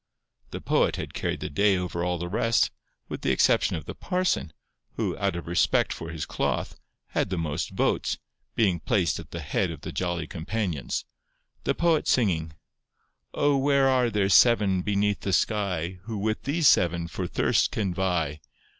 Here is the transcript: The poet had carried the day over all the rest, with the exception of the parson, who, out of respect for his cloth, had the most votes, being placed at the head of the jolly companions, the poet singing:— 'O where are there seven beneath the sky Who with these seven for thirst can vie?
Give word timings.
The 0.49 0.61
poet 0.61 0.95
had 0.95 1.13
carried 1.13 1.41
the 1.41 1.49
day 1.51 1.77
over 1.77 2.03
all 2.03 2.17
the 2.17 2.27
rest, 2.27 2.71
with 3.07 3.21
the 3.21 3.29
exception 3.29 3.75
of 3.75 3.85
the 3.85 3.93
parson, 3.93 4.51
who, 4.93 5.15
out 5.19 5.35
of 5.35 5.45
respect 5.45 5.93
for 5.93 6.09
his 6.09 6.25
cloth, 6.25 6.75
had 7.09 7.29
the 7.29 7.37
most 7.37 7.69
votes, 7.77 8.17
being 8.55 8.79
placed 8.79 9.19
at 9.19 9.29
the 9.29 9.41
head 9.41 9.69
of 9.69 9.81
the 9.81 9.91
jolly 9.91 10.25
companions, 10.25 11.05
the 11.65 11.75
poet 11.75 12.07
singing:— 12.07 12.53
'O 13.35 13.55
where 13.57 13.87
are 13.87 14.09
there 14.09 14.27
seven 14.27 14.81
beneath 14.81 15.19
the 15.19 15.31
sky 15.33 15.99
Who 16.05 16.17
with 16.17 16.45
these 16.45 16.67
seven 16.67 17.07
for 17.07 17.27
thirst 17.27 17.69
can 17.69 17.93
vie? 17.93 18.41